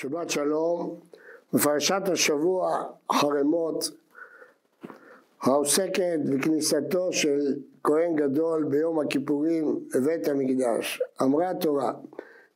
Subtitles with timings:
[0.00, 1.00] שבת שלום,
[1.52, 3.90] בפרשת השבוע חרמות
[5.42, 7.54] העוסקת בכניסתו של
[7.84, 11.02] כהן גדול ביום הכיפורים לבית המקדש.
[11.22, 11.92] אמרה התורה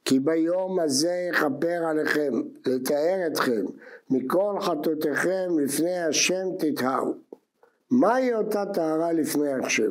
[0.04, 2.32] כי ביום הזה יכפר עליכם
[2.66, 3.64] לתאר אתכם
[4.10, 7.14] מכל חטאותיכם לפני השם תטהרו.
[7.90, 9.90] מהי אותה טהרה לפני השם?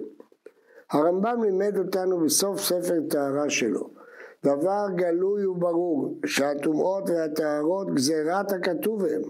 [0.91, 4.02] הרמב"ם לימד אותנו בסוף ספר טהרה שלו
[4.43, 9.21] דבר גלוי וברור שהטומאות והטהרות גזירת הכתוב הם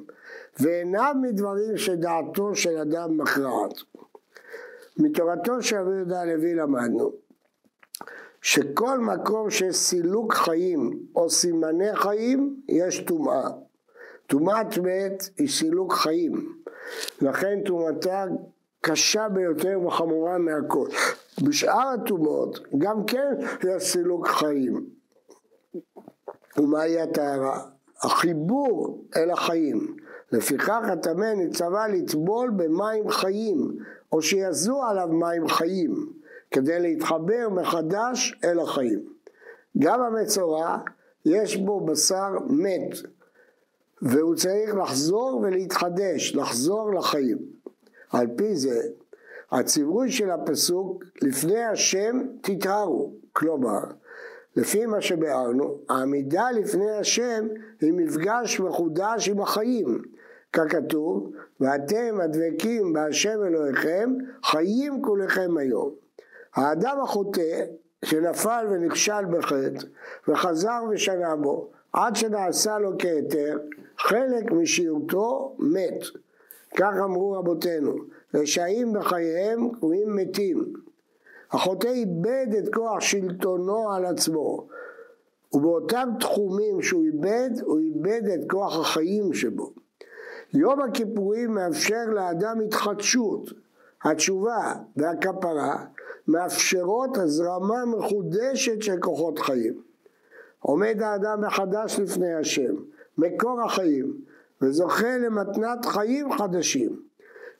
[0.59, 3.73] ואינם מדברים שדעתו של אדם מכרעת.
[4.98, 7.12] מתורתו של רבי יהודה הלוי למדנו
[8.41, 13.49] שכל מקום שיש סילוק חיים או סימני חיים יש טומאה.
[14.27, 16.62] טומאת מת היא סילוק חיים
[17.21, 18.26] לכן טומאתה
[18.82, 20.88] קשה ביותר וחמורה מהכל.
[21.43, 23.34] בשאר הטומאות גם כן
[23.70, 24.85] יש סילוק חיים
[26.57, 27.62] ומהי הטהרה?
[28.02, 29.98] החיבור אל החיים.
[30.32, 33.77] לפיכך הטמא נצווה לטבול במים חיים,
[34.12, 36.13] או שיזו עליו מים חיים,
[36.51, 39.13] כדי להתחבר מחדש אל החיים.
[39.79, 40.77] גם המצורע
[41.26, 42.98] יש בו בשר מת,
[44.01, 47.38] והוא צריך לחזור ולהתחדש, לחזור לחיים.
[48.12, 48.82] על פי זה,
[49.51, 53.82] הציווי של הפסוק, לפני השם תטהרו, כלומר,
[54.55, 57.48] לפי מה שביארנו, העמידה לפני השם
[57.82, 60.01] היא מפגש מחודש עם החיים,
[60.54, 64.13] ככתוב, ואתם הדבקים בהשם אלוהיכם,
[64.44, 65.91] חיים כולכם היום.
[66.56, 67.66] האדם החוטא
[68.06, 69.85] שנפל ונכשל בחטא
[70.28, 73.57] וחזר ושנה בו עד שנעשה לו כהיתר,
[73.97, 76.03] חלק משיעותו מת.
[76.75, 77.95] כך אמרו רבותינו,
[78.34, 80.73] רשעים בחייהם קרויים מתים.
[81.53, 84.67] החוטא איבד את כוח שלטונו על עצמו
[85.53, 89.73] ובאותם תחומים שהוא איבד, הוא איבד את כוח החיים שבו.
[90.53, 93.50] יום הכיפורים מאפשר לאדם התחדשות,
[94.03, 95.85] התשובה והכפרה
[96.28, 99.81] מאפשרות הזרמה מחודשת של כוחות חיים.
[100.59, 102.75] עומד האדם מחדש לפני השם,
[103.17, 104.17] מקור החיים,
[104.61, 106.99] וזוכה למתנת חיים חדשים.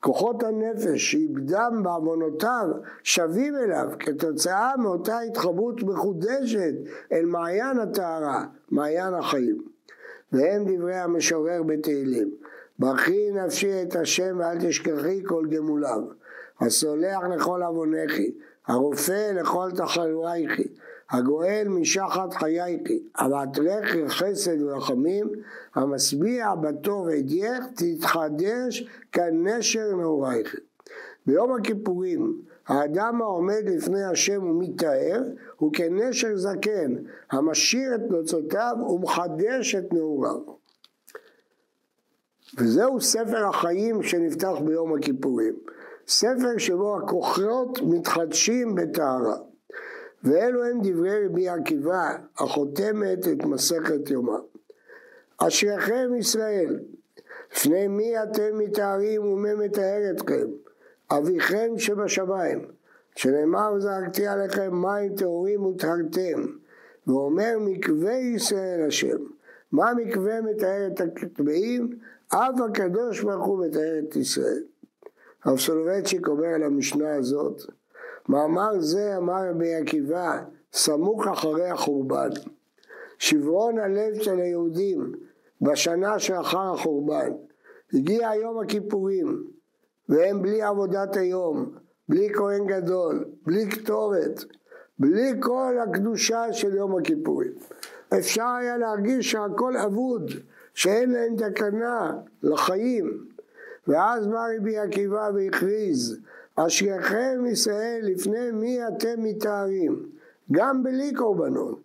[0.04, 2.68] כוחות הנפש שאיבדם בעוונותיו
[3.04, 6.74] שווים אליו כתוצאה מאותה התחברות מחודשת
[7.12, 9.64] אל מעיין הטהרה, מעיין החיים.
[10.32, 12.32] והם דברי המשורר בתהילים
[12.80, 16.02] ברכי נפשי את השם ואל תשכחי כל גמוליו
[16.60, 18.32] הסולח לכל עוונכי
[18.68, 20.68] הרופא לכל תחלואיכי
[21.14, 25.32] הגואל משחת חייכי, אבטרך חסד ורחמים,
[25.76, 30.56] המשביע בטוב אדייך, תתחדש כנשר נעורייך.
[31.26, 35.22] ביום הכיפורים האדם העומד לפני השם ומתאר
[35.58, 36.96] הוא כנשר זקן
[37.32, 40.40] המשאיר את נוצותיו ומחדש את נעוריו.
[42.58, 45.54] וזהו ספר החיים שנפתח ביום הכיפורים.
[46.08, 49.53] ספר שבו הכוחות מתחדשים בטהרה.
[50.24, 54.38] ואלו הם דברי רבי עקיבא החותמת את מסכת יומא.
[55.38, 56.80] אשריכם ישראל,
[57.52, 60.48] לפני מי אתם מתארים ומי מתאר אתכם?
[61.12, 62.66] אביכם שבשמיים,
[63.16, 66.46] שנאמר זרקתי עליכם מים טהורים וטהרתם,
[67.08, 69.18] ואומר מקווה ישראל השם.
[69.72, 72.00] מה מקווה מתאר את הטבעים?
[72.34, 74.64] אב הקדוש ברוך הוא מתאר את ישראל.
[75.44, 77.62] הרב סולובייצ'יק אומר על המשנה הזאת
[78.30, 80.42] מאמר זה אמר רבי עקיבא
[80.74, 82.30] סמוך אחרי החורבן.
[83.20, 85.12] שברון הלב של היהודים
[85.62, 87.32] בשנה שאחר החורבן.
[87.94, 89.44] הגיע יום הכיפורים
[90.10, 91.72] והם בלי עבודת היום,
[92.10, 94.44] בלי כהן גדול, בלי קטורת,
[95.00, 97.52] בלי כל הקדושה של יום הכיפורים.
[98.20, 100.32] אפשר היה להרגיש שהכל אבוד,
[100.74, 102.12] שאין להם תקנה
[102.44, 103.26] לחיים.
[103.88, 106.20] ואז בא רבי עקיבא והכריז
[106.56, 110.06] אשריכם ישראל לפני מי אתם מתארים?
[110.52, 111.80] גם בלי קורבנות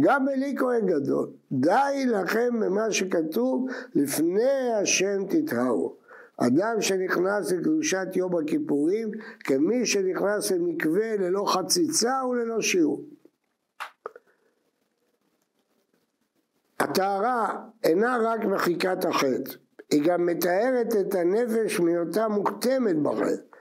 [0.00, 1.30] גם בלי כהן גדול.
[1.52, 5.94] די לכם במה שכתוב לפני השם תטהרו
[6.36, 9.10] אדם שנכנס לקדושת יום הכיפורים
[9.40, 13.04] כמי שנכנס למקווה ללא חציצה וללא שיעור.
[16.80, 19.52] הטהרה אינה רק מחיקת החטא
[19.90, 23.51] היא גם מתארת את הנפש מהיותה מוקטמת בחטא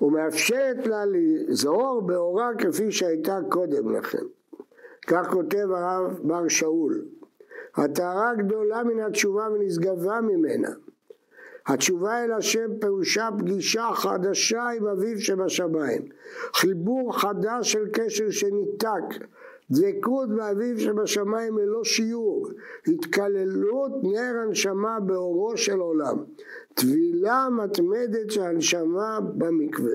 [0.00, 4.24] ומאפשרת לה לזהור באורה כפי שהייתה קודם לכן.
[5.06, 7.04] כך כותב הרב בר שאול,
[7.74, 10.70] הטהרה גדולה מן התשובה ונשגבה ממנה.
[11.66, 16.08] התשובה אל השם פירושה פגישה חדשה עם אביו שבשמיים,
[16.54, 19.26] חיבור חדש של קשר שניתק,
[19.72, 22.48] דבקות באביו שבשמיים ללא שיעור,
[22.86, 26.24] התקללות נר הנשמה באורו של עולם,
[26.74, 29.94] טבילה מתמדת של הנשמה במקווה.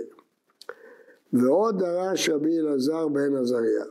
[1.33, 3.83] ועוד דרש רבי אלעזר בן עזריה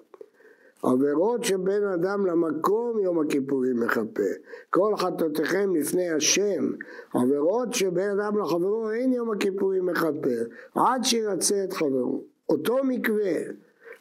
[0.83, 4.33] עבירות שבין אדם למקום יום הכיפורים מכפר.
[4.71, 6.73] כל חטאותיכם לפני השם,
[7.15, 10.44] עבירות שבין אדם לחברו אין יום הכיפורים מכפר,
[10.75, 12.25] עד שירצה את חברו.
[12.49, 13.33] אותו מקווה,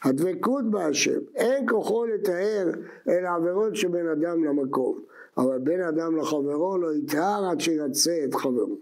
[0.06, 2.70] הדבקות בהשם, אין כוחו לתאר
[3.10, 5.00] אל העבירות שבין אדם למקום,
[5.38, 8.78] אבל בין אדם לחברו לא יתאר עד שירצה את חברו.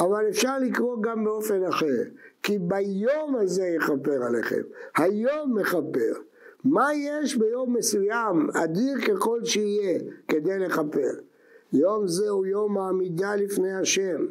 [0.00, 2.02] אבל אפשר לקרוא גם באופן אחר,
[2.42, 4.62] כי ביום הזה יכפר עליכם,
[4.96, 6.12] היום מכפר.
[6.64, 11.10] מה יש ביום מסוים, אדיר ככל שיהיה, כדי לכפר?
[11.72, 14.26] יום זה הוא יום העמידה לפני השם.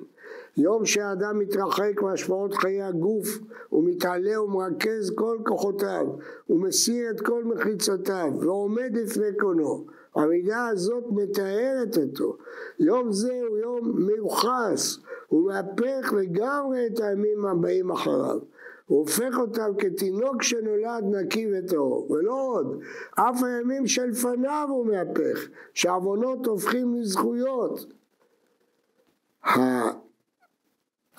[0.58, 3.28] יום שהאדם מתרחק מהשפעות חיי הגוף,
[3.70, 6.06] הוא מתעלה ומרכז כל כוחותיו,
[6.46, 9.86] הוא מסיר את כל מחיצותיו, ועומד לפני קונו.
[10.16, 12.38] המידה הזאת מתארת אותו.
[12.80, 14.98] יום זה הוא יום מיוחס,
[15.28, 18.40] הוא מהפך לגמרי את הימים הבאים אחריו.
[18.86, 22.80] הוא הופך אותם כתינוק שנולד נקי וטהור, ולא עוד,
[23.16, 27.86] אף הימים שלפניו הוא מהפך, שעוונות הופכים לזכויות.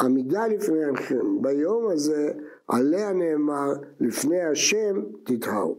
[0.01, 2.33] העמידה לפני השם ביום הזה,
[2.69, 5.77] עליה נאמר, לפני השם תטהרו.